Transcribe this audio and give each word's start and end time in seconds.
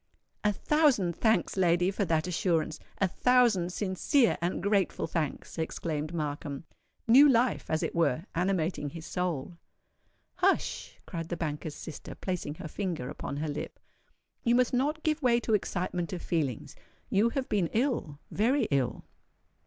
"A 0.43 0.51
thousand 0.51 1.15
thanks, 1.15 1.55
lady, 1.55 1.91
for 1.91 2.05
that 2.05 2.25
assurance—a 2.25 3.07
thousand 3.07 3.71
sincere 3.71 4.35
and 4.41 4.63
grateful 4.63 5.05
thanks!" 5.05 5.59
exclaimed 5.59 6.11
Markham, 6.11 6.63
new 7.07 7.29
life 7.29 7.69
as 7.69 7.83
it 7.83 7.93
were 7.93 8.25
animating 8.33 8.89
his 8.89 9.05
soul. 9.05 9.59
"Hush!" 10.37 10.97
cried 11.05 11.29
the 11.29 11.37
banker's 11.37 11.75
sister, 11.75 12.15
placing 12.15 12.55
her 12.55 12.67
finger 12.67 13.09
upon 13.09 13.37
her 13.37 13.47
lip: 13.47 13.79
"you 14.43 14.55
must 14.55 14.73
not 14.73 15.03
give 15.03 15.21
way 15.21 15.39
to 15.41 15.53
excitement 15.53 16.13
of 16.13 16.23
feelings. 16.23 16.75
You 17.11 17.29
have 17.29 17.47
been 17.47 17.67
ill—very 17.67 18.63
ill." 18.71 19.05